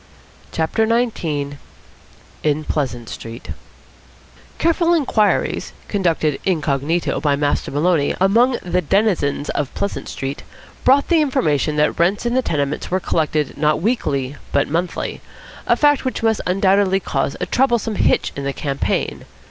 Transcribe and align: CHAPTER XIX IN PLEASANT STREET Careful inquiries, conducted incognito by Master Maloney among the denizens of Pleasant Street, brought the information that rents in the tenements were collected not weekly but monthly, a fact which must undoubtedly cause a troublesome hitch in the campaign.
CHAPTER 0.51 0.87
XIX 0.87 1.57
IN 2.41 2.63
PLEASANT 2.63 3.07
STREET 3.07 3.49
Careful 4.57 4.95
inquiries, 4.95 5.73
conducted 5.87 6.39
incognito 6.43 7.19
by 7.19 7.35
Master 7.35 7.69
Maloney 7.69 8.15
among 8.19 8.57
the 8.63 8.81
denizens 8.81 9.49
of 9.51 9.71
Pleasant 9.75 10.09
Street, 10.09 10.41
brought 10.83 11.09
the 11.09 11.21
information 11.21 11.75
that 11.75 11.99
rents 11.99 12.25
in 12.25 12.33
the 12.33 12.41
tenements 12.41 12.89
were 12.89 12.99
collected 12.99 13.59
not 13.59 13.79
weekly 13.79 14.37
but 14.51 14.67
monthly, 14.67 15.21
a 15.67 15.75
fact 15.75 16.03
which 16.03 16.23
must 16.23 16.41
undoubtedly 16.47 16.99
cause 16.99 17.37
a 17.39 17.45
troublesome 17.45 17.93
hitch 17.97 18.33
in 18.35 18.43
the 18.43 18.53
campaign. 18.53 19.25